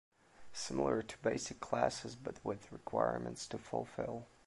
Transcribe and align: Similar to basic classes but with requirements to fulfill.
Similar 0.51 1.03
to 1.03 1.17
basic 1.19 1.59
classes 1.59 2.15
but 2.15 2.43
with 2.43 2.71
requirements 2.71 3.45
to 3.49 3.59
fulfill. 3.59 4.25